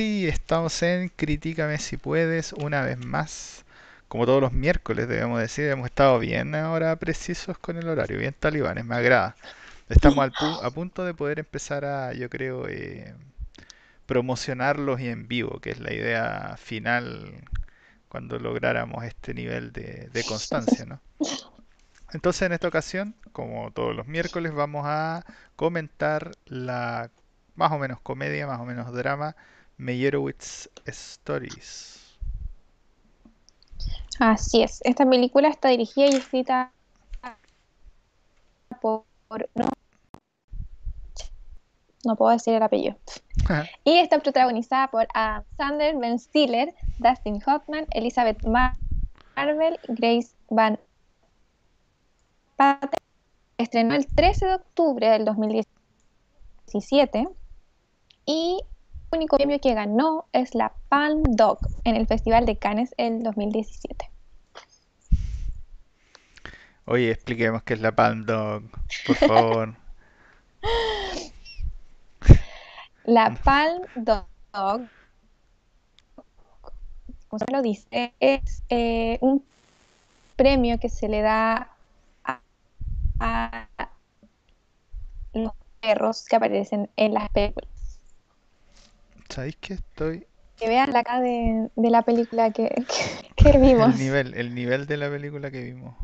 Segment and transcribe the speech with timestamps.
[0.00, 3.66] sí, estamos en Críticame si puedes, una vez más.
[4.08, 8.34] Como todos los miércoles, debemos decir, hemos estado bien ahora precisos con el horario, bien
[8.38, 9.36] talibanes, me agrada.
[9.90, 10.30] Estamos
[10.62, 13.14] a punto de poder empezar a, yo creo, eh,
[14.06, 17.34] promocionarlos y en vivo, que es la idea final
[18.08, 20.98] cuando lográramos este nivel de, de constancia.
[22.14, 25.26] Entonces, en esta ocasión, como todos los miércoles, vamos a
[25.56, 27.10] comentar la
[27.54, 29.36] más o menos comedia, más o menos drama,
[29.80, 31.98] Meyerowitz Stories.
[34.18, 34.80] Así es.
[34.84, 36.72] Esta película está dirigida y escrita
[38.80, 39.04] por...
[39.54, 39.70] No,
[42.04, 42.96] no puedo decir el apellido.
[43.84, 48.76] Y está protagonizada por Adam Sandler, Ben Stiller, Dustin Hoffman, Elizabeth Mar-
[49.34, 50.78] Marvel, Grace Van
[52.56, 52.90] Patten.
[53.56, 57.28] Estrenó el 13 de octubre del 2017
[58.26, 58.60] y
[59.12, 64.10] único premio que ganó es la Palm Dog en el Festival de Cannes el 2017.
[66.86, 68.62] Oye, expliquemos qué es la Palm Dog,
[69.06, 69.74] por favor.
[73.04, 74.26] La Palm Dog,
[77.28, 79.42] como se lo dice, es eh, un
[80.36, 81.70] premio que se le da
[82.24, 82.40] a,
[83.18, 83.68] a
[85.32, 87.69] los perros que aparecen en las películas.
[89.30, 90.26] ¿Sabéis que estoy?
[90.58, 92.68] Que vean la cara de, de la película que,
[93.36, 93.94] que, que vimos.
[93.94, 95.96] El nivel, el nivel de la película que vimos.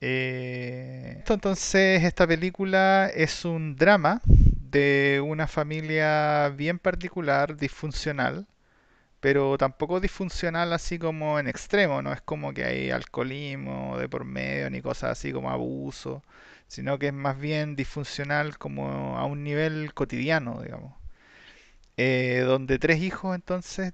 [0.00, 8.46] Eh, entonces, esta película es un drama de una familia bien particular, disfuncional,
[9.20, 14.24] pero tampoco disfuncional así como en extremo, no es como que hay alcoholismo de por
[14.24, 16.22] medio ni cosas así como abuso,
[16.68, 20.94] sino que es más bien disfuncional como a un nivel cotidiano, digamos.
[21.98, 23.92] Eh, donde tres hijos entonces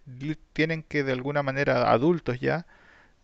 [0.52, 2.66] tienen que de alguna manera, adultos ya,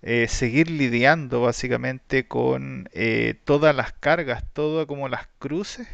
[0.02, 5.88] eh, seguir lidiando básicamente con eh, todas las cargas, todo como las cruces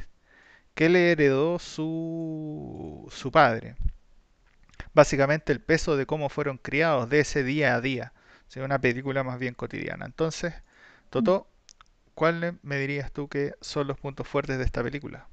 [0.74, 3.76] que le heredó su, su padre.
[4.94, 8.12] Básicamente el peso de cómo fueron criados de ese día a día.
[8.48, 10.06] O sea, una película más bien cotidiana.
[10.06, 10.54] Entonces,
[11.10, 11.48] Toto,
[12.14, 15.28] ¿cuáles me dirías tú que son los puntos fuertes de esta película?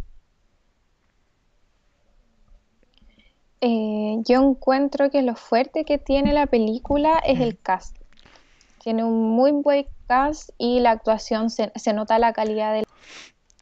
[3.61, 7.41] Eh, yo encuentro que lo fuerte que tiene la película es Mm.
[7.41, 7.95] el cast.
[8.83, 12.83] Tiene un muy buen cast y la actuación se, se nota la calidad del...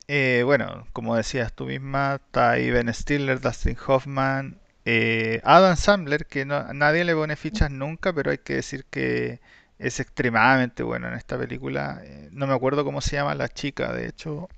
[0.08, 6.26] Eh, bueno, como decías tú misma, está ahí Ben Stiller, Dustin Hoffman, eh, Adam Sandler,
[6.26, 9.40] que no- nadie le pone fichas nunca, pero hay que decir que
[9.78, 12.02] es extremadamente bueno en esta película.
[12.04, 14.50] Eh, no me acuerdo cómo se llama la chica, de hecho,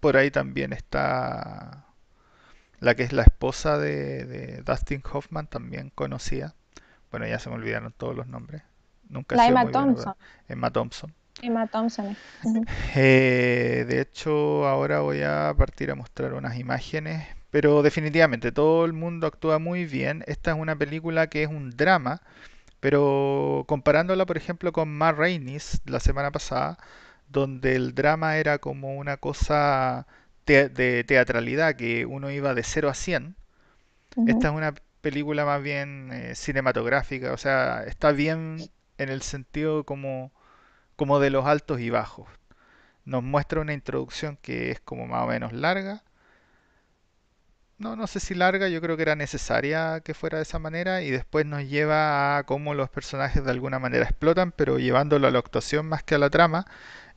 [0.00, 1.86] por ahí también está
[2.82, 6.54] la que es la esposa de, de Dustin Hoffman, también conocida.
[7.12, 8.62] Bueno, ya se me olvidaron todos los nombres.
[9.08, 10.14] Nunca La Emma Thompson.
[10.48, 11.14] Emma Thompson.
[11.40, 12.16] Emma Thompson.
[12.42, 12.64] Ujú.
[12.96, 18.92] Eh, de hecho, ahora voy a partir a mostrar unas imágenes, pero definitivamente todo el
[18.92, 20.24] mundo actúa muy bien.
[20.26, 22.20] Esta es una película que es un drama,
[22.80, 26.78] pero comparándola, por ejemplo, con Ma Rainey's la semana pasada,
[27.28, 30.06] donde el drama era como una cosa
[30.44, 33.36] te- de teatralidad, que uno iba de cero a 100,
[34.24, 39.84] esta es una película más bien eh, cinematográfica, o sea, está bien en el sentido
[39.84, 40.32] como,
[40.96, 42.28] como de los altos y bajos.
[43.04, 46.02] Nos muestra una introducción que es como más o menos larga.
[47.82, 51.02] No, no sé si larga, yo creo que era necesaria que fuera de esa manera
[51.02, 55.30] y después nos lleva a cómo los personajes de alguna manera explotan, pero llevándolo a
[55.32, 56.64] la actuación más que a la trama.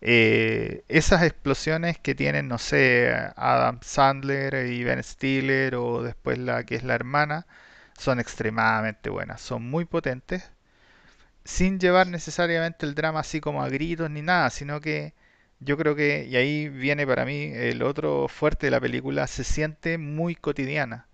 [0.02, 6.64] Eh, esas explosiones que tienen, no sé, Adam Sandler y Ben Stiller o después la
[6.64, 7.46] que es la hermana,
[7.98, 10.52] son extremadamente buenas, son muy potentes,
[11.46, 15.14] sin llevar necesariamente el drama así como a gritos ni nada, sino que
[15.60, 19.44] yo creo que, y ahí viene para mí el otro fuerte de la película, se
[19.44, 21.08] siente muy cotidiana.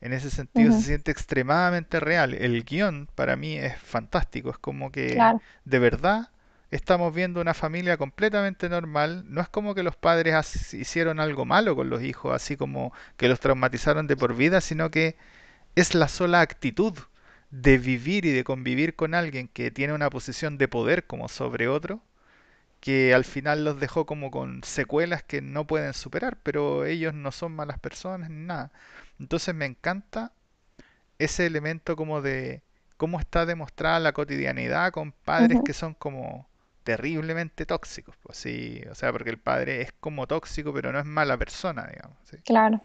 [0.00, 2.34] En ese sentido se siente extremadamente real.
[2.34, 5.42] El guion para mí es fantástico, es como que Claro.
[5.64, 6.30] de verdad
[6.70, 9.24] estamos viendo una familia completamente normal.
[9.28, 13.28] No es como que los padres hicieron algo malo con los hijos, así como que
[13.28, 15.16] los traumatizaron de por vida, sino que
[15.76, 16.94] es la sola actitud
[17.50, 21.68] de vivir y de convivir con alguien que tiene una posición de poder como sobre
[21.68, 22.02] otro,
[22.80, 27.32] que al final los dejó como con secuelas que no pueden superar, pero ellos no
[27.32, 28.72] son malas personas ni nada.
[29.20, 30.32] Entonces me encanta
[31.18, 32.62] ese elemento como de
[32.96, 36.48] cómo está demostrada la cotidianidad con padres que son como
[36.84, 41.04] terriblemente tóxicos, pues sí, o sea, porque el padre es como tóxico, pero no es
[41.06, 42.38] mala persona, digamos, ¿sí?
[42.44, 42.80] Claro.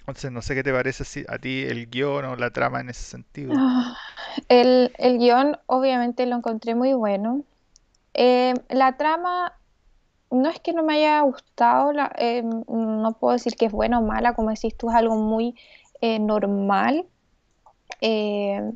[0.00, 2.88] Entonces, no sé qué te parece si a ti el guion o la trama en
[2.90, 3.54] ese sentido.
[3.54, 3.96] Ah,
[4.48, 7.44] El, el guion obviamente lo encontré muy bueno.
[8.20, 9.52] Eh, la trama
[10.30, 14.00] no es que no me haya gustado, la- eh, no puedo decir que es buena
[14.00, 15.54] o mala, como decís tú, es algo muy
[16.00, 17.06] eh, normal.
[18.00, 18.72] Eh,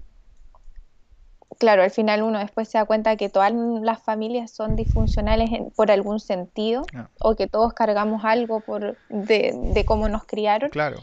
[1.59, 5.71] claro, al final uno después se da cuenta que todas las familias son disfuncionales en-
[5.73, 10.71] por algún sentido Ah, o que todos cargamos algo por, de, de cómo nos criaron.
[10.71, 11.01] claro,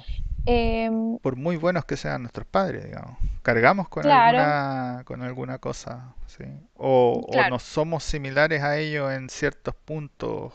[1.22, 3.18] por muy buenos que sean nuestros padres, digamos.
[3.42, 4.56] Cargamos con claro,
[4.86, 6.44] alguna, con alguna cosa, ¿sí?
[6.76, 7.50] O, o claro.
[7.50, 10.54] nos somos similares a ellos en ciertos puntos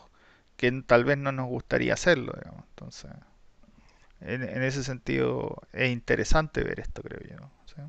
[0.57, 2.65] que tal vez no nos gustaría hacerlo, digamos.
[2.71, 3.11] Entonces,
[4.21, 7.51] en, en ese sentido es interesante ver esto, creo yo.
[7.67, 7.83] ¿sí?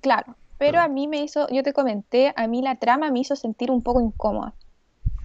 [0.00, 3.36] Claro, pero a mí me hizo, yo te comenté, a mí la trama me hizo
[3.36, 4.54] sentir un poco incómoda.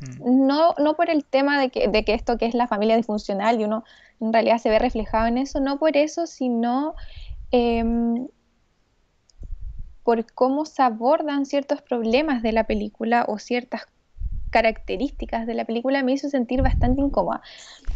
[0.01, 2.97] Mm, No, no por el tema de que, de que esto que es la familia
[2.97, 3.83] disfuncional y uno
[4.21, 6.95] en realidad se ve reflejado en eso, no por eso, sino
[7.51, 8.27] em,
[10.03, 13.85] por cómo se abordan ciertos problemas de la película o ciertas
[14.49, 17.41] características de la película me hizo sentir bastante incómoda.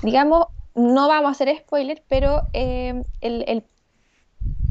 [0.01, 3.63] Digamos, no vamos a hacer spoiler, pero em, el, el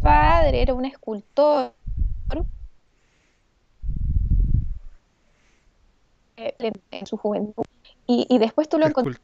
[0.01, 1.73] padre era un escultor
[6.37, 7.65] eh, en su juventud.
[8.07, 9.19] Y, y después tú lo encontrás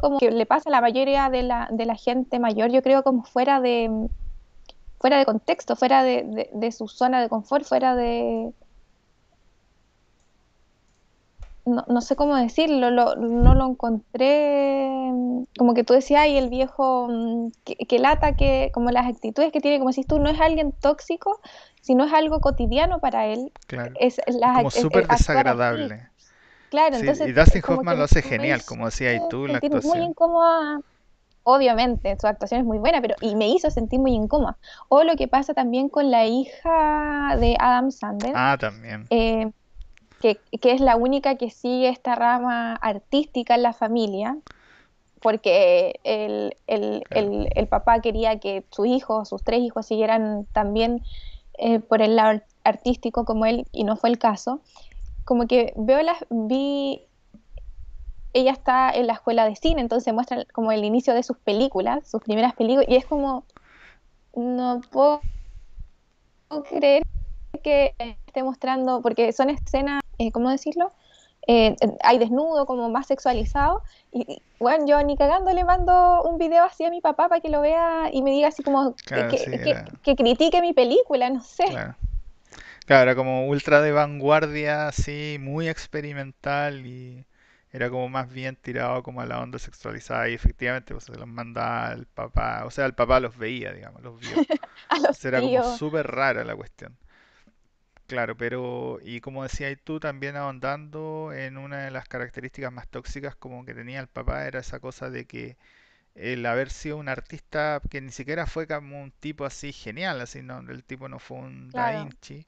[0.00, 3.02] como que le pasa a la mayoría de la, de la gente mayor, yo creo
[3.02, 4.08] como fuera de,
[5.00, 8.52] fuera de contexto, fuera de, de- de su zona de confort, fuera de...
[11.64, 14.88] No, no sé cómo decirlo, lo- no lo encontré
[15.58, 19.52] como que tú decías, ay, el viejo mm, que, que lata, que como las actitudes
[19.52, 21.40] que tiene, como si tú no es alguien tóxico,
[21.82, 23.94] sino es algo cotidiano para él, Claro.
[24.00, 26.08] es, las, como es súper desagradable.
[26.70, 29.58] Claro, Sí, entonces y Dustin eh, Hoffman lo hace genial, como decías tú en la
[29.58, 30.04] sentir muy actuación.
[30.04, 30.80] incómoda.
[31.50, 34.58] Obviamente, su actuación es muy buena, pero y me hizo sentir muy incómoda.
[34.88, 39.06] O lo que pasa también con la hija de Adam Sandler, Ah, también.
[39.08, 39.50] eh,
[40.20, 44.36] que, que es la única que sigue esta rama artística en la familia,
[45.22, 47.26] porque el, el, Claro.
[47.32, 51.02] el, el papá quería que sus hijos, sus tres hijos, siguieran también
[51.56, 54.60] eh, por el lado artístico como él, y no fue el caso.
[55.24, 57.07] Como que veo las, vi
[58.38, 62.08] ella está en la escuela de cine, entonces muestra como el inicio de sus películas,
[62.08, 63.44] sus primeras películas, y es como,
[64.34, 65.20] no puedo
[66.68, 67.02] creer
[67.62, 70.92] que esté mostrando, porque son escenas, eh, ¿cómo decirlo?
[71.46, 73.82] Eh, hay desnudo, como más sexualizado,
[74.12, 77.48] y, bueno, yo ni cagando le mando un video así a mi papá para que
[77.48, 79.84] lo vea y me diga así como que, Claro, que, sí, que, era.
[80.02, 81.64] que critique mi película, no sé.
[81.64, 81.96] Claro.
[82.86, 87.26] Claro, era como ultra de vanguardia, así, muy experimental y
[87.72, 91.26] era como más bien tirado como a la onda sexualizada y efectivamente pues se los
[91.26, 94.30] mandaba al papá, o sea, el papá los veía, digamos, los vio.
[94.90, 96.96] A los era como súper rara la cuestión.
[98.06, 103.36] Claro, pero y como decías tú también ahondando en una de las características más tóxicas
[103.36, 105.56] como que tenía el papá era esa cosa de que
[106.14, 110.42] el haber sido un artista que ni siquiera fue como un tipo así genial, así
[110.42, 112.46] no, el tipo no fue un Da claro, Vinci,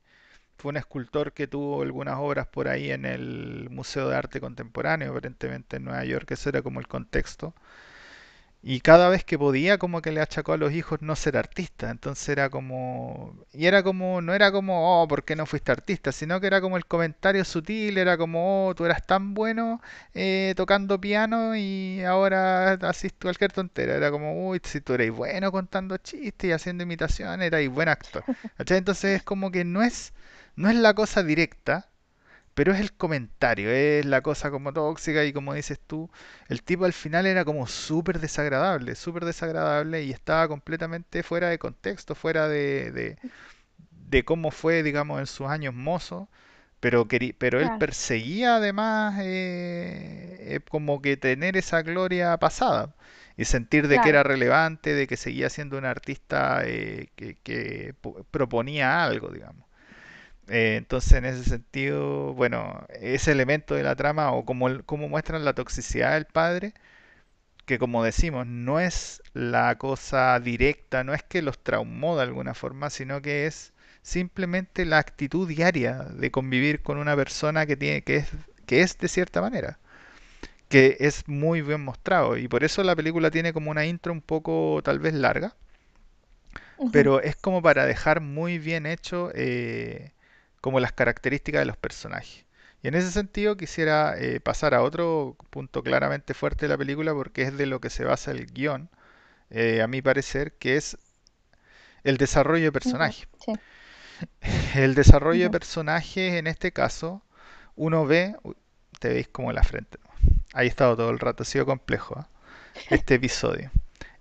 [0.60, 5.10] fue un escultor que tuvo algunas obras por ahí en el Museo de Arte Contemporáneo,
[5.10, 7.54] aparentemente en Nueva York, eso era como el contexto.
[8.62, 11.90] Y cada vez que podía, como que le achacó a los hijos no ser artista.
[11.90, 13.34] Entonces era como.
[13.52, 14.20] Y era como.
[14.20, 16.12] No era como, oh, ¿por qué no fuiste artista?
[16.12, 19.80] Sino que era como el comentario sutil, era como, oh, tú eras tan bueno
[20.14, 23.94] eh, tocando piano y ahora haces cualquier tontera.
[23.94, 28.24] Era como, uy, si tú eres bueno contando chistes y haciendo imitaciones, eras buen actor.
[28.58, 30.12] Entonces es como que no es,
[30.60, 31.88] no es la cosa directa,
[32.54, 36.10] pero es el comentario, es la cosa como tóxica y como dices tú,
[36.48, 41.58] el tipo al final era como súper desagradable, súper desagradable y estaba completamente fuera de
[41.58, 43.18] contexto, fuera de, de,
[44.10, 46.28] de cómo fue, digamos, en sus años mozos,
[46.80, 47.06] pero,
[47.38, 52.94] pero él perseguía además eh, eh, como que tener esa gloria pasada
[53.36, 57.94] y sentir de que era relevante, de que seguía siendo un artista eh, que, que
[58.00, 59.66] po- proponía algo, digamos.
[60.50, 65.44] Eh, entonces, en ese sentido, bueno, ese elemento de la trama o como, como muestran
[65.44, 66.74] la toxicidad del padre,
[67.66, 72.54] que como decimos, no es la cosa directa, no es que los traumó de alguna
[72.54, 78.02] forma, sino que es simplemente la actitud diaria de convivir con una persona que tiene,
[78.02, 78.28] que es,
[78.66, 79.78] que es de cierta manera,
[80.68, 82.36] que es muy bien mostrado.
[82.38, 85.54] Y por eso la película tiene como una intro un poco tal vez larga,
[86.90, 90.12] pero es como para dejar muy bien hecho eh,
[90.60, 92.44] como las características de los personajes.
[92.82, 97.12] Y en ese sentido quisiera eh, pasar a otro punto claramente fuerte de la película
[97.14, 98.88] porque es de lo que se basa el guion,
[99.50, 100.98] eh, a mi parecer, que es
[102.04, 103.26] el desarrollo de Ujú, personaje.
[103.38, 103.60] Sí.
[104.74, 107.22] El desarrollo de ujú, personaje, en este caso,
[107.76, 108.54] uno ve, uy,
[108.98, 109.98] te veis como la frente.
[110.54, 112.28] Ahí he estado todo el rato, ha sido complejo, ¿ah?
[112.90, 113.70] este episodio.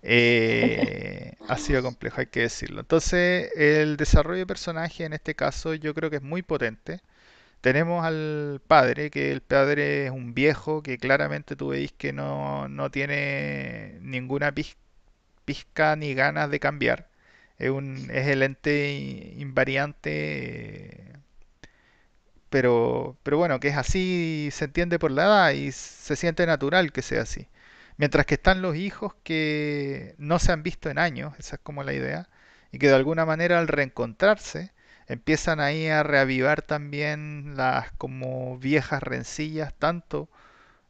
[0.01, 2.81] Eh, ha sido complejo, hay que decirlo.
[2.81, 7.01] Entonces, el desarrollo de personaje en este caso yo creo que es muy potente.
[7.61, 12.69] Tenemos al padre, que el padre es un viejo que claramente tú veis que no,
[12.69, 14.75] no tiene ninguna piz-
[15.45, 17.09] pizca ni ganas de cambiar.
[17.59, 18.91] Es, un, es el ente
[19.37, 21.13] invariante,
[22.49, 26.91] pero, pero bueno, que es así, se entiende por la edad y se siente natural
[26.91, 27.47] que sea así.
[27.99, 31.83] Mientras que están los hijos que no se han visto en años, esa es como
[31.83, 32.29] la idea,
[32.71, 34.71] y que de alguna manera al reencontrarse
[35.07, 40.29] empiezan ahí a reavivar también las como viejas rencillas, tanto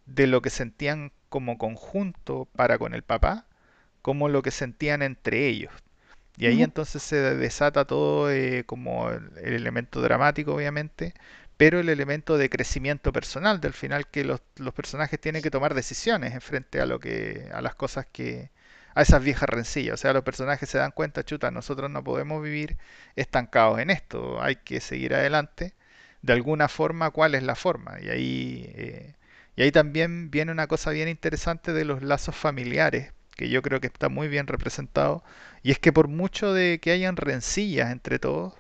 [0.06, 3.48] de lo que sentían como conjunto para con el papá,
[4.04, 5.74] como lo que sentían entre ellos.
[6.38, 11.16] Y ahí entonces se desata todo eh, como el elemento dramático, obviamente,
[11.60, 15.74] pero el elemento de crecimiento personal, del final que los, los personajes tienen que tomar
[15.74, 18.50] decisiones en frente a lo que, a las cosas que,
[18.96, 19.96] a esas viejas rencillas.
[19.96, 22.78] O sea, los personajes se dan cuenta, chuta, nosotros no podemos vivir
[23.18, 25.74] estancados en esto, hay que seguir adelante.
[26.22, 27.98] De alguna forma, ¿cuál es la forma?
[28.02, 29.16] Y ahí, eh,
[29.58, 33.82] y ahí también viene una cosa bien interesante de los lazos familiares, que yo creo
[33.82, 35.24] que está muy bien representado
[35.64, 38.54] y es que por mucho de que hayan rencillas entre todos,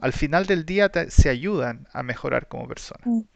[0.00, 3.04] al final del día te- se ayudan a mejorar como personas.
[3.04, 3.26] ujú.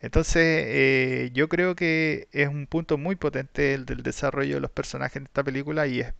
[0.00, 4.70] Entonces, eh, yo creo que es un punto muy potente el del desarrollo de los
[4.70, 6.14] personajes en esta película y es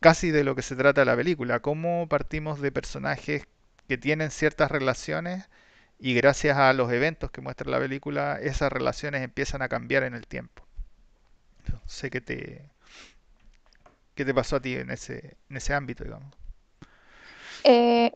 [0.00, 3.46] casi de lo que se trata la película, cómo partimos de personajes
[3.88, 5.48] que tienen ciertas relaciones
[5.98, 10.14] y gracias a los eventos que muestra la película, esas relaciones empiezan a cambiar en
[10.14, 10.64] el tiempo.
[11.72, 12.70] No sé qué te,
[14.14, 16.34] qué te pasó a ti en ese, en ese ámbito, digamos.
[17.64, 18.10] Eh,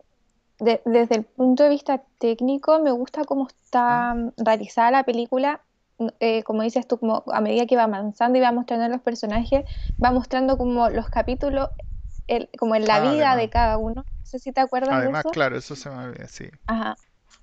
[0.59, 3.49] de- desde el punto de vista técnico, me gusta cómo
[3.87, 4.05] ¿Ah?
[4.05, 5.65] está mm, realizada la película.
[5.99, 8.89] N- eh, como dices tú, como a medida que va avanzando y va mostrando a
[8.89, 9.65] los personajes,
[10.03, 11.71] va mostrando como los capítulos,
[12.27, 14.03] el- como en la Ah, vida de cada uno.
[14.03, 15.31] No sé si te acuerdas de Además, eso.
[15.31, 16.99] claro, eso se me olvida, sí, Ajá.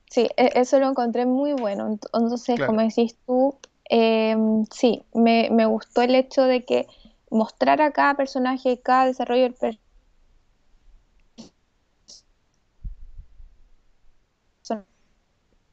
[0.09, 1.87] Sí, e- eso lo encontré muy bueno.
[1.89, 6.87] Ent- Entonces, como decís tú, em, sí, me, me gustó el hecho de que
[7.31, 9.55] mostrara cada personaje, cada desarrollo del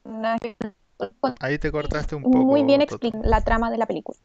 [0.03, 0.57] personaje
[1.39, 3.09] Ahí te cortaste un muy bien poco, Toto.
[3.09, 4.17] explica la trama de la película.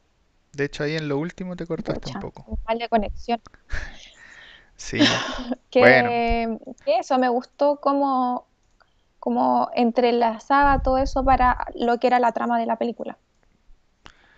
[0.52, 2.58] De hecho, ahí en lo último te cortaste un poco.
[2.66, 3.40] mal de conexión.
[4.78, 4.98] Sí,
[5.78, 8.46] bueno, Que, que eso, me gustó cómo,
[9.18, 13.16] cómo entrelazaba todo eso para lo que era la trama de la película.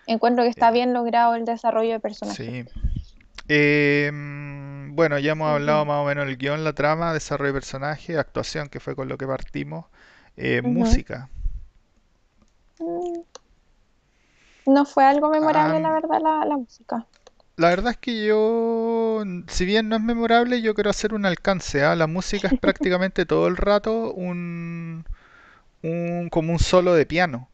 [0.07, 2.39] Encuentro que está eh, bien logrado el desarrollo de personajes.
[2.39, 2.65] sí.
[3.49, 7.61] Eh, mm, bueno, ya hemos hablado más o menos el guion, la trama, desarrollo de
[7.61, 9.87] personaje, actuación, que fue con lo que partimos,
[10.39, 11.31] eh, música.
[12.81, 13.23] Mm,
[14.67, 17.09] No fue algo Ah, memorable, la verdad, la, la música.
[17.57, 21.83] la verdad es que yo, si bien no es memorable, yo quiero hacer un alcance,
[21.85, 21.97] ¿ah?
[21.97, 25.05] La música es prácticamente todo el rato un,
[25.83, 27.51] un, como un solo de piano.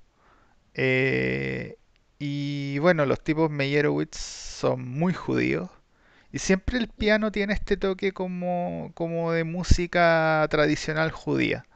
[0.75, 1.79] Eh,
[2.19, 5.71] y bueno, los tipos Meyerowitz son muy judíos.
[6.33, 11.67] Y siempre el piano tiene este toque como, como de música tradicional judía.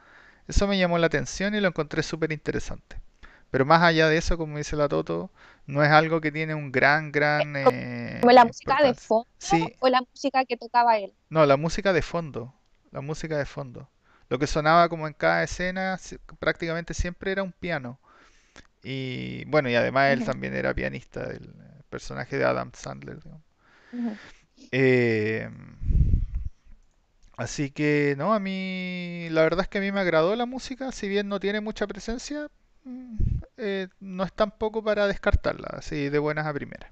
[0.49, 2.97] Eso me llamó la atención y lo encontré súper interesante.
[3.51, 5.31] Pero más allá de eso, como dice la Toto,
[5.67, 7.55] no es algo que tiene un gran, gran
[8.19, 11.13] ¿Como la eh, música de fondo Sí, o la música que tocaba él?
[11.29, 12.53] no, la música de fondo.
[12.91, 13.89] La música de fondo.
[14.29, 15.99] Lo que sonaba como en cada escena
[16.39, 17.99] prácticamente siempre era un piano.
[18.83, 21.53] Y bueno, y además él también era pianista, el
[21.89, 23.19] personaje de Adam Sandler.
[23.23, 23.43] digamos.
[24.71, 25.49] Eh,
[27.39, 30.91] así que, no, a mí, la verdad es que a mí me agradó la música,
[30.91, 32.49] si bien no tiene mucha presencia,
[32.83, 33.15] mm,
[33.57, 36.91] eh, no es tampoco para descartarla, así de buenas a primeras.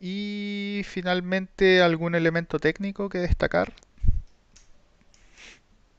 [0.00, 3.72] Y finalmente, algún elemento técnico que destacar,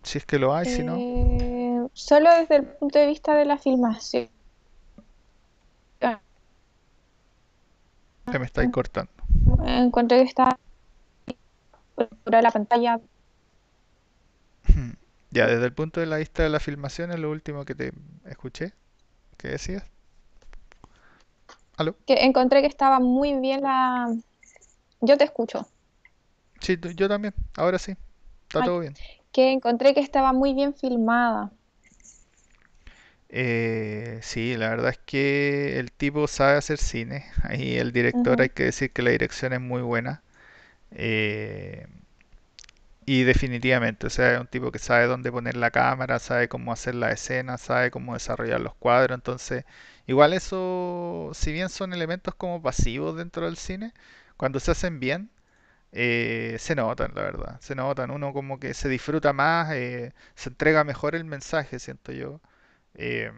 [0.03, 3.45] si es que lo hay, si no, Eh, solo desde el punto de vista de
[3.45, 4.29] la filmación.
[8.31, 9.11] que me estáis cortando.
[9.65, 10.57] Encuentro que está
[12.25, 12.99] la pantalla.
[15.33, 17.91] Ya, desde el punto de la vista de la filmación, es lo último que te
[18.25, 18.73] escuché,
[19.37, 19.83] que decías.
[21.77, 21.95] ¿Aló?
[22.05, 24.13] Que encontré que estaba muy bien la.
[25.01, 25.67] Yo te escucho.
[26.61, 27.95] Sí, yo también, ahora sí,
[28.47, 28.95] está Ay, todo bien.
[29.31, 31.51] que encontré que estaba muy bien filmada.
[33.29, 37.25] Eh, sí, la verdad es que el tipo sabe hacer cine.
[37.43, 40.23] Ahí el director, hay que decir que la dirección es muy buena.
[40.91, 41.87] Eh,
[43.05, 46.71] y definitivamente, o sea, es un tipo que sabe dónde poner la cámara, sabe cómo
[46.73, 49.15] hacer la escena, sabe cómo desarrollar los cuadros.
[49.17, 49.65] Entonces,
[50.07, 53.93] igual eso, si bien son elementos como pasivos dentro del cine,
[54.37, 55.29] cuando se hacen bien,
[55.93, 57.61] eh, se notan, la verdad.
[57.61, 58.11] Se notan.
[58.11, 62.41] Uno como que se disfruta más, eh, se entrega mejor el mensaje, siento yo.
[62.95, 63.31] Eh,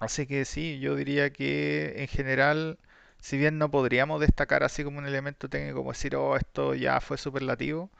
[0.00, 2.78] así que sí, yo diría que en general,
[3.20, 7.00] si bien no podríamos destacar así como un elemento técnico, como decir, oh, esto ya
[7.00, 7.90] fue superlativo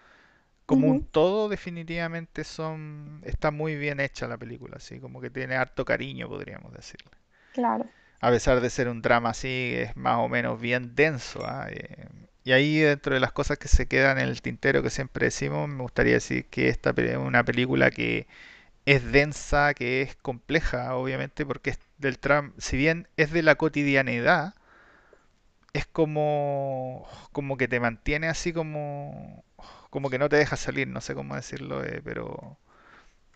[0.67, 5.57] como un todo definitivamente son está muy bien hecha la película, así como que tiene
[5.57, 7.11] harto cariño, podríamos decirle.
[7.53, 7.87] claro.
[8.21, 11.45] A pesar de ser un drama así, es más o menos bien denso.
[11.45, 11.67] ¿ah?
[11.71, 12.09] Eh,
[12.45, 15.69] y ahí dentro de las cosas que se quedan en el tintero que siempre decimos,
[15.69, 18.27] me gustaría decir que esta es una película que
[18.87, 23.57] es densa, que es compleja, obviamente, porque es del tram, si bien es de la
[23.57, 24.55] cotidianidad,
[25.73, 29.45] es como, como que te mantiene así como,
[29.95, 32.59] como que no te deja salir, no sé cómo decirlo, eh, pero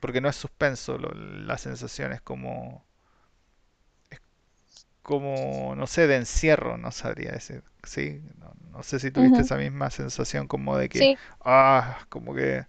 [0.00, 2.84] porque no es suspenso, lo- la sensación es como,
[5.02, 9.56] como, no sé, de encierro, no sabría decir, sí, no, no sé si tuviste esa
[9.56, 11.18] misma sensación como de que, Sí.
[11.44, 12.66] ah, como que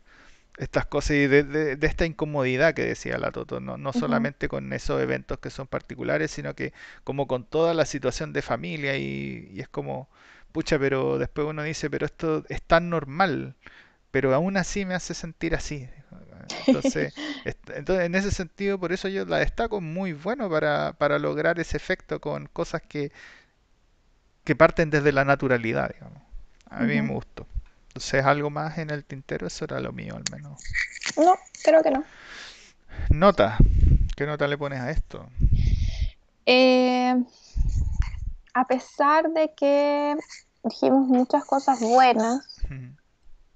[0.58, 4.50] estas cosas y de, de- de esta incomodidad que decía la Toto, no, no solamente
[4.50, 8.98] con esos eventos que son particulares, sino que como con toda la situación de familia
[8.98, 10.10] y, y es como,
[10.52, 13.56] pucha, pero después uno dice, pero esto es tan normal,
[14.12, 15.88] pero aún así me hace sentir así.
[16.68, 17.14] Entonces,
[17.46, 21.78] entonces en ese sentido, por eso yo la destaco muy bueno para, para lograr ese
[21.78, 23.12] efecto con cosas que,
[24.44, 26.22] que parten desde la naturalidad, digamos.
[26.70, 27.48] A mí me gustó.
[27.90, 30.60] Entonces, algo más en el tintero, eso era lo mío al menos.
[31.18, 32.04] No, creo que no.
[33.10, 33.58] Nota.
[34.16, 35.28] ¿Qué nota le pones a esto?
[36.46, 37.16] Eh,
[38.60, 40.18] a pesar de que
[40.66, 42.62] dijimos muchas cosas buenas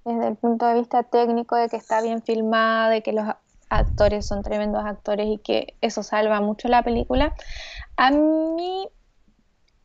[0.06, 3.26] desde el punto de vista técnico, de que está bien filmada, de que los
[3.70, 7.36] actores son tremendos actores y que eso salva mucho la película,
[7.98, 8.88] a mí,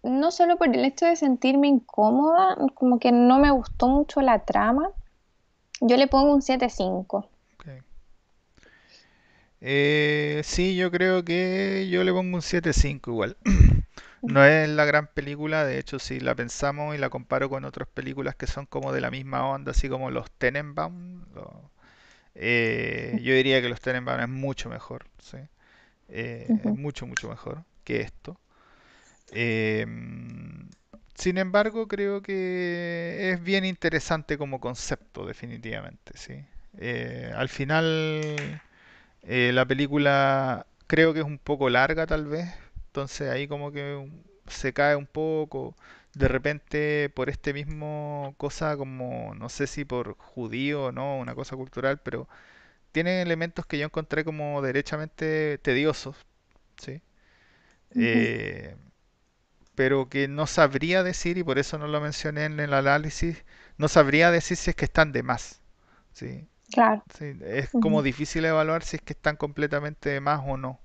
[0.04, 4.44] no solo por el hecho de sentirme incómoda, como que no me gustó mucho la
[4.44, 4.90] trama,
[5.80, 7.66] yo le pongo un siete cinco Ok.
[9.62, 13.36] Eh, sí, yo creo que yo le pongo un siete cinco igual.
[14.24, 17.88] No es la gran película, de hecho, si la pensamos y la comparo con otras
[17.88, 21.70] películas que son como de la misma onda, así como los Tenenbaum, lo-
[22.36, 25.38] eh, yo diría que los Tenenbaum es mucho mejor, ¿sí?
[26.08, 28.38] Eh, mucho, mucho mejor que esto.
[29.30, 29.86] Eh,
[31.14, 36.44] sin embargo, creo que es bien interesante como concepto, definitivamente, ¿sí?
[36.78, 38.60] Eh, al final,
[39.22, 42.48] eh, la película creo que es un poco larga, tal vez,
[43.00, 44.10] entonces ahí como que
[44.48, 45.76] se cae un poco.
[46.14, 51.34] De repente, por este mismo cosa, como no sé si por judío o no, una
[51.34, 52.28] cosa cultural, pero
[52.92, 56.16] tiene elementos que yo encontré como derechamente tediosos,
[56.78, 57.02] ¿sí?
[57.92, 58.76] Eh,
[59.74, 63.44] pero que no sabría decir, y por eso no lo mencioné en el análisis,
[63.76, 65.60] no sabría decir si es que están de más.
[66.12, 66.48] ¿sí?
[66.72, 67.02] Claro.
[67.18, 70.80] Sí, es como difícil evaluar si es que están completamente de más o no.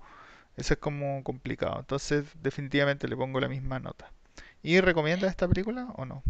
[0.56, 1.80] Eso es como complicado.
[1.80, 4.12] Entonces, definitivamente le pongo la misma nota.
[4.62, 6.24] ¿Y recomiendas esta película o no?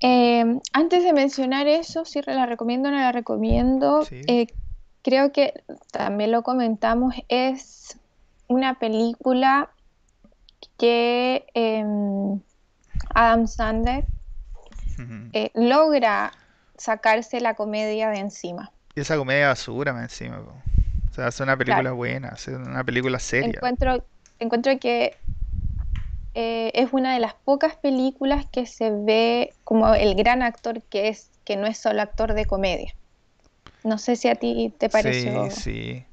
[0.00, 4.22] Eh, antes de mencionar eso, si la recomiendo o no la recomiendo, Sí.
[4.26, 4.46] eh,
[5.02, 5.52] creo que
[5.92, 7.98] también lo comentamos, es
[8.46, 9.70] una película
[10.78, 12.40] que em,
[13.14, 14.06] Adam Sandler
[15.32, 16.32] eh, logra
[16.76, 18.72] sacarse la comedia de encima.
[18.94, 20.44] Y esa comedia basura encima.
[20.44, 20.52] po.
[21.14, 23.64] O sea, es una película Claro, buena, es una película seria.
[23.64, 24.06] encuentro,
[24.40, 25.20] encuentro que
[26.34, 31.08] eh, es una de las pocas películas que se ve como el gran actor que
[31.08, 32.92] es, que no es solo actor de comedia.
[33.84, 35.50] No sé si a ti te Sí, pareció.
[35.50, 36.06] sí.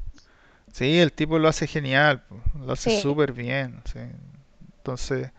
[0.73, 2.91] Sí, el tipo lo hace genial, lo hace Sí.
[2.91, 3.81] súper bien.
[3.85, 3.99] sí.
[4.77, 5.31] Entonces,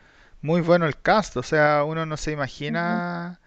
[0.43, 1.37] muy bueno el cast.
[1.39, 3.41] O sea, uno no se imagina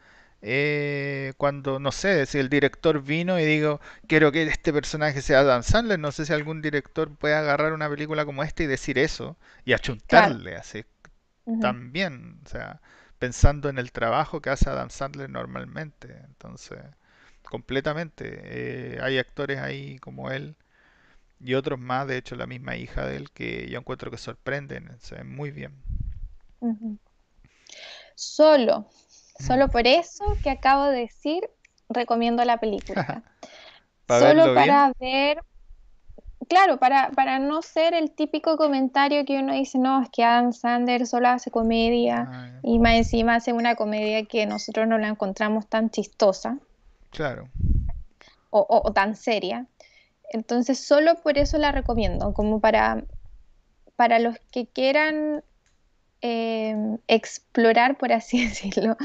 [0.46, 5.44] eh, cuando, no sé, si el director vino y digo, quiero que este personaje sea
[5.44, 6.00] Dan Sandler.
[6.00, 9.74] No sé si algún director puede agarrar una película como esta y decir eso y
[10.08, 10.36] Claro.
[10.36, 10.86] achuntarle así
[11.46, 12.40] ujú, tan bien.
[12.46, 12.82] O sea,
[13.20, 16.22] pensando en el trabajo que hace Adam Sandler normalmente.
[16.26, 16.80] Entonces,
[17.44, 18.42] completamente.
[18.98, 20.56] eh, hay actores ahí como él
[21.40, 24.92] y otros más, de hecho la misma hija de él, que yo encuentro que sorprenden,
[25.00, 25.74] se ven muy bien.
[28.16, 28.90] Solo,
[29.40, 31.50] solo por eso que acabo de decir,
[31.90, 33.24] recomiendo la película.
[34.08, 35.42] Para Solo bien, para ver,
[36.48, 40.54] claro, para, para no ser el típico comentario que uno dice, no, es que Adam
[40.54, 45.08] Sandler solo hace comedia Ah, y más encima hace una comedia que nosotros no la
[45.08, 46.60] encontramos tan chistosa
[47.10, 47.50] Claro.
[48.52, 49.66] o, o- o tan seria.
[50.30, 53.04] Entonces, solo por eso la recomiendo, como para,
[53.96, 55.44] para los que quieran
[56.22, 56.76] eh,
[57.08, 58.98] explorar, por así decirlo,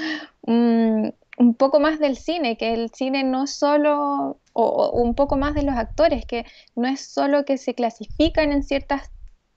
[0.43, 5.37] un, un poco más del cine, que el cine no solo, o, o un poco
[5.37, 6.47] más de los actores, que
[6.77, 9.11] no es solo que se clasifican en ciertas,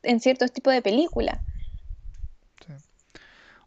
[0.04, 1.42] en ciertos tipos de películas.
[2.66, 2.74] sí.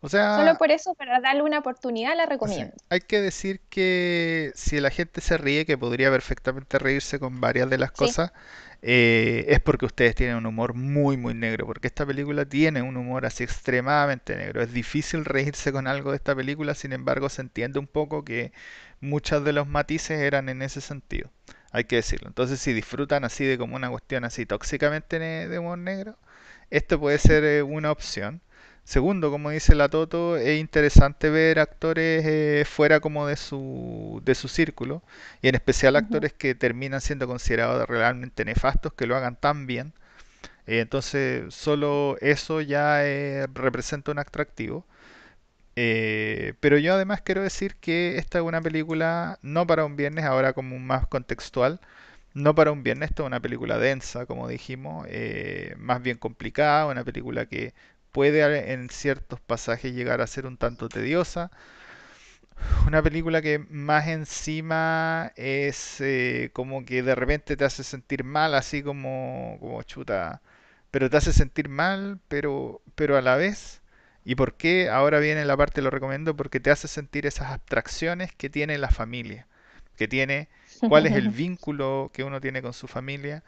[0.00, 2.76] O sea, Solo por eso, para darle una oportunidad, la Sí, recomiendo.
[2.90, 7.68] Hay que decir que si la gente se ríe, que podría perfectamente reírse con varias
[7.70, 8.32] de las Sí, cosas,
[8.82, 12.96] eh, es porque ustedes tienen un humor muy, muy negro, porque esta película tiene un
[12.96, 14.62] humor así extremadamente negro.
[14.62, 18.52] Es difícil reírse con algo de esta película, sin embargo, se entiende un poco que
[19.00, 21.30] muchos de los matices eran en ese sentido.
[21.72, 22.28] Hay que decirlo.
[22.28, 26.16] Entonces, si disfrutan así de como una cuestión así tóxicamente de humor negro,
[26.70, 28.40] esto puede ser eh, una opción.
[28.86, 34.34] Segundo, como dice la Toto, es interesante ver actores eh, fuera como de su, de
[34.34, 35.02] su círculo,
[35.42, 39.92] y en especial actores que terminan siendo considerados realmente nefastos, que lo hagan tan bien.
[40.66, 44.86] Eh, entonces, solo eso ya eh, representa un atractivo.
[45.76, 50.24] Eh, pero yo además quiero decir que esta es una película no para un viernes,
[50.24, 51.80] ahora como más contextual,
[52.34, 56.86] no para un viernes, esta es una película densa, como dijimos, eh, más bien complicada,
[56.86, 57.74] una película que
[58.16, 61.50] puede en ciertos pasajes llegar a ser un tanto tediosa,
[62.86, 68.54] una película que más encima es eh, como que de repente te hace sentir mal,
[68.54, 70.40] así como, como chuta,
[70.90, 73.82] pero te hace sentir mal, pero, pero a la vez.
[74.24, 74.88] ¿Y por qué?
[74.88, 78.88] Ahora viene la parte, lo recomiendo, porque te hace sentir esas abstracciones que tiene la
[78.90, 79.46] familia,
[79.96, 80.48] que tiene
[80.88, 83.44] cuál es el vínculo que uno tiene con su familia,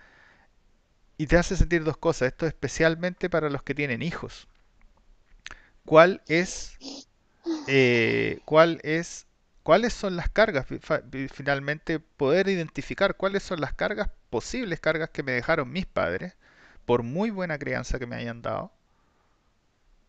[1.18, 4.48] y te hace sentir dos cosas, esto especialmente para los que tienen hijos.
[5.88, 6.77] ¿Cuál es
[7.66, 9.27] eh, cuál es,
[9.62, 10.66] cuáles son las cargas,
[11.33, 16.37] finalmente poder identificar cuáles son las cargas, posibles cargas que me dejaron mis padres,
[16.87, 18.72] por muy buena crianza que me hayan dado,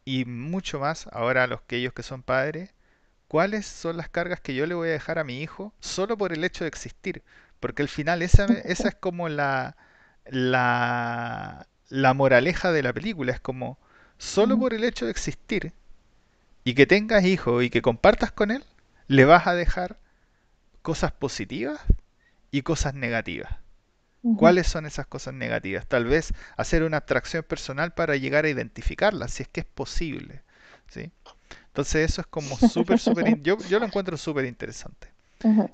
[0.06, 2.74] y mucho más ahora a los que ellos que son padres,
[3.28, 6.34] cuáles son las cargas que yo le voy a dejar a mi hijo solo por
[6.34, 7.24] el hecho de existir,
[7.62, 9.78] porque al final esa, esa es como la,
[10.26, 13.80] la, la moraleja de la película, es como
[14.20, 15.74] solo ujú, por el hecho de existir
[16.64, 18.64] y que tengas hijos y que compartas con él,
[19.08, 19.98] le vas a dejar
[20.82, 21.82] cosas positivas
[22.52, 23.58] y cosas negativas.
[24.36, 25.88] ¿Cuáles son esas cosas negativas?
[25.88, 30.44] Tal vez hacer una abstracción personal para llegar a identificarlas, si es que es posible.
[30.90, 31.12] ¿sí?
[31.68, 33.42] Entonces eso es como súper, súper...
[33.44, 35.10] Yo, yo lo encuentro súper interesante.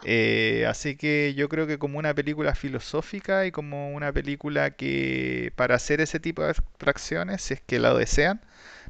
[0.03, 5.51] Eh, así que yo creo que como una película filosófica y como una película que
[5.55, 8.41] para hacer ese tipo de abstracciones, si es que lo desean,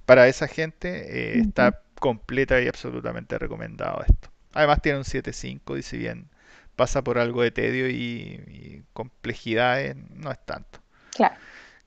[0.06, 4.30] para esa gente eh, está completa y absolutamente recomendado esto.
[4.54, 6.30] Además tiene un 7.5 y si bien
[6.76, 10.80] pasa por algo de tedio y, y complejidades, no es tanto,
[11.16, 11.36] Claro.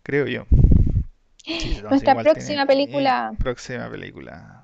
[0.02, 0.46] creo yo.
[1.46, 4.57] Sí, Nuestra próxima película, próxima película.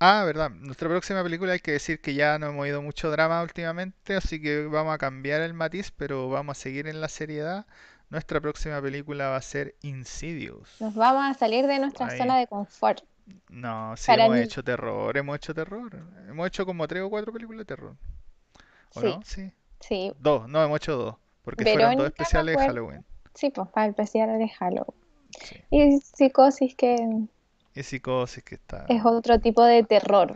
[0.00, 0.50] Ah, verdad.
[0.50, 4.40] Nuestra próxima película hay que decir que ya no hemos ido mucho drama últimamente, así
[4.40, 7.66] que vamos a cambiar el matiz, pero vamos a seguir en la seriedad.
[8.08, 10.68] Nuestra próxima película va a ser Insidious.
[10.80, 12.18] nos vamos a salir de nuestra Ahí.
[12.18, 13.02] zona de confort.
[13.48, 16.02] No, sí Para hemos mí, hecho terror, hemos hecho terror.
[16.28, 17.96] Hemos hecho como tres o cuatro películas de terror.
[18.94, 19.20] ¿O sí, no?
[19.24, 19.52] Sí.
[19.80, 20.12] sí.
[20.18, 22.86] Dos, no, hemos hecho dos, porque fueron dos Verónica, me especiales de acuerdo.
[22.86, 23.04] Halloween.
[23.34, 25.00] Sí, pues para el especial de Halloween.
[25.42, 25.64] Sí.
[25.70, 26.96] Y Psicosis, que
[27.74, 28.86] Y Psicosis que es está...
[29.04, 30.34] otro tipo de terror.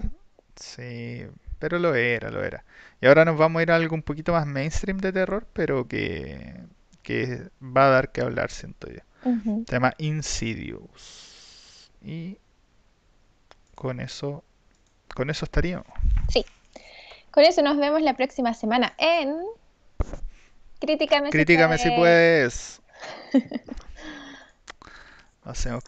[0.57, 1.27] Sí,
[1.59, 2.65] pero lo era, lo era.
[3.01, 5.89] Y ahora nos vamos a ir a algo un poquito más mainstream de terror, pero
[5.89, 6.61] que,
[7.03, 9.01] que va a dar que hablar, siento yo.
[9.67, 11.91] Se llama Insidious.
[12.03, 12.39] Y
[13.75, 14.45] con eso,
[15.15, 15.87] con eso estaríamos.
[16.29, 16.45] Sí.
[17.31, 19.37] Con eso nos vemos la próxima semana en
[20.81, 22.81] Críticame si Críticame si puedes.
[23.33, 23.53] puedes.
[25.45, 25.85] Hacemos